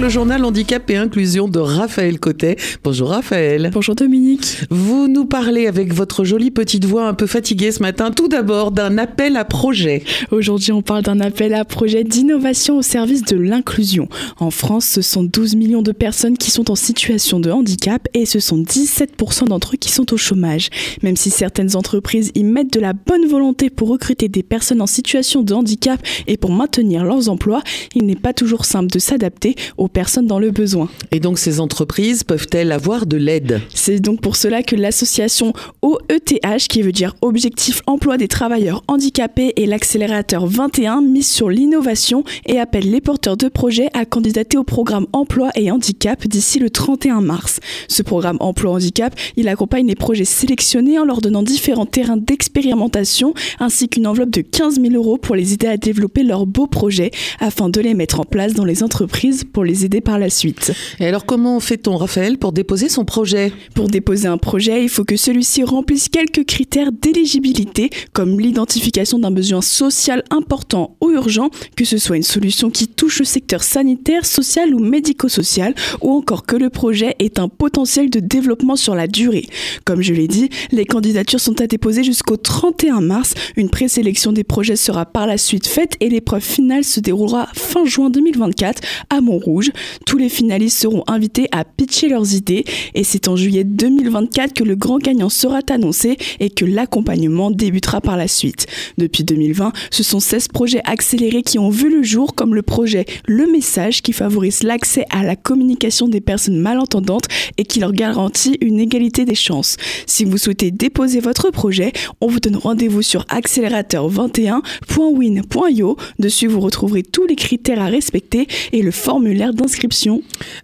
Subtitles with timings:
[0.00, 2.56] le journal Handicap et Inclusion de Raphaël Cotet.
[2.84, 3.70] Bonjour Raphaël.
[3.72, 4.58] Bonjour Dominique.
[4.70, 8.70] Vous nous parlez avec votre jolie petite voix un peu fatiguée ce matin, tout d'abord
[8.70, 10.04] d'un appel à projet.
[10.30, 14.08] Aujourd'hui, on parle d'un appel à projet d'innovation au service de l'inclusion.
[14.38, 18.24] En France, ce sont 12 millions de personnes qui sont en situation de handicap et
[18.24, 20.68] ce sont 17% d'entre eux qui sont au chômage.
[21.02, 24.86] Même si certaines entreprises y mettent de la bonne volonté pour recruter des personnes en
[24.86, 27.62] situation de handicap et pour maintenir leurs emplois,
[27.96, 30.88] il n'est pas toujours simple de s'adapter aux personnes dans le besoin.
[31.12, 33.60] Et donc ces entreprises peuvent-elles avoir de l'aide?
[33.74, 35.52] C'est donc pour cela que l'association
[35.82, 42.24] OETH, qui veut dire Objectif Emploi des Travailleurs Handicapés et l'accélérateur 21 mise sur l'innovation
[42.46, 46.70] et appelle les porteurs de projets à candidater au programme Emploi et Handicap d'ici le
[46.70, 47.60] 31 mars.
[47.88, 53.34] Ce programme Emploi Handicap, il accompagne les projets sélectionnés en leur donnant différents terrains d'expérimentation
[53.58, 57.10] ainsi qu'une enveloppe de 15 000 euros pour les aider à développer leurs beaux projets
[57.40, 60.72] afin de les mettre en place dans les entreprises pour les aider par la suite.
[61.00, 63.52] Et alors comment fait-on, Raphaël, pour déposer son projet?
[63.74, 69.30] Pour déposer un projet, il faut que celui-ci remplisse quelques critères d'éligibilité, comme l'identification d'un
[69.30, 74.26] besoin social important ou urgent, que ce soit une solution qui touche le secteur sanitaire,
[74.26, 79.06] social ou médico-social, ou encore que le projet ait un potentiel de développement sur la
[79.06, 79.46] durée.
[79.84, 83.34] Comme je l'ai dit, les candidatures sont à déposer jusqu'au 31 mars.
[83.56, 87.84] Une présélection des projets sera par la suite faite et l'épreuve finale se déroulera fin
[87.84, 89.67] juin 2024 à Montrouge.
[90.06, 94.64] Tous les finalistes seront invités à pitcher leurs idées et c'est en juillet 2024 que
[94.64, 98.66] le grand gagnant sera annoncé et que l'accompagnement débutera par la suite.
[98.96, 103.06] Depuis 2020, ce sont 16 projets accélérés qui ont vu le jour comme le projet
[103.26, 108.58] Le Message qui favorise l'accès à la communication des personnes malentendantes et qui leur garantit
[108.60, 109.76] une égalité des chances.
[110.06, 115.96] Si vous souhaitez déposer votre projet, on vous donne rendez-vous sur accélérateur21.win.io.
[116.18, 120.22] Dessus, vous retrouverez tous les critères à respecter et le formulaire d'inscription.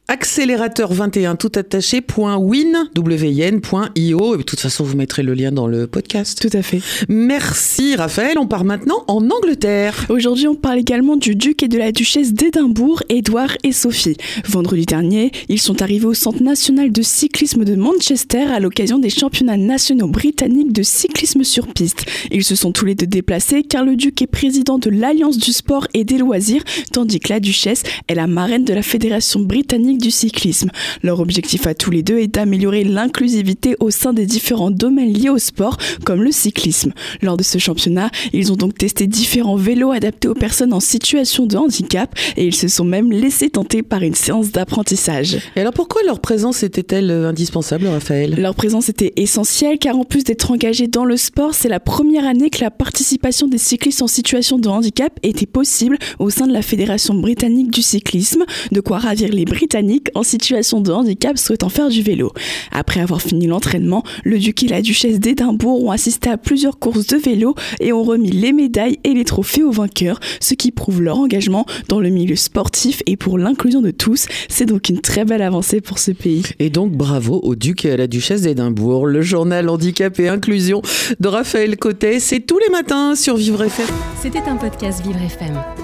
[0.09, 4.35] Accélérateur 21 tout attaché .win, w-i-n.io.
[4.35, 6.41] Et de toute façon, vous mettrez le lien dans le podcast.
[6.41, 6.81] Tout à fait.
[7.09, 8.39] Merci Raphaël.
[8.39, 10.07] On part maintenant en Angleterre.
[10.09, 14.17] Aujourd'hui, on parle également du duc et de la duchesse d'Édimbourg, Édouard et Sophie.
[14.49, 19.11] Vendredi dernier, ils sont arrivés au Centre national de cyclisme de Manchester à l'occasion des
[19.11, 22.05] championnats nationaux britanniques de cyclisme sur piste.
[22.31, 25.53] Ils se sont tous les deux déplacés car le duc est président de l'Alliance du
[25.53, 29.99] sport et des loisirs, tandis que la duchesse est la marraine de la Fédération britannique
[29.99, 30.71] du cyclisme.
[31.03, 35.31] Leur objectif à tous les deux est d'améliorer l'inclusivité au sein des différents domaines liés
[35.31, 36.93] au sport, comme le cyclisme.
[37.23, 41.47] Lors de ce championnat, ils ont donc testé différents vélos adaptés aux personnes en situation
[41.47, 45.39] de handicap et ils se sont même laissés tenter par une séance d'apprentissage.
[45.57, 48.35] Et alors pourquoi leur présence était-elle euh, indispensable, Raphaël?
[48.39, 52.27] Leur présence était essentielle car en plus d'être engagés dans le sport, c'est la première
[52.27, 56.53] année que la participation des cyclistes en situation de handicap était possible au sein de
[56.53, 61.69] la Fédération britannique du cyclisme de quoi ravir les Britanniques en situation de handicap souhaitant
[61.69, 62.33] faire du vélo.
[62.73, 67.07] Après avoir fini l'entraînement, le duc et la duchesse d'Édimbourg ont assisté à plusieurs courses
[67.07, 71.03] de vélo et ont remis les médailles et les trophées aux vainqueurs, ce qui prouve
[71.03, 74.27] leur engagement dans le milieu sportif et pour l'inclusion de tous.
[74.49, 76.43] C'est donc une très belle avancée pour ce pays.
[76.59, 79.07] Et donc bravo au duc et à la duchesse d'Édimbourg.
[79.07, 80.83] Le journal Handicap et Inclusion
[81.21, 83.87] de Raphaël Cotet, c'est tous les matins sur Vivre FM.
[84.21, 85.84] C'était un podcast Vivre FM.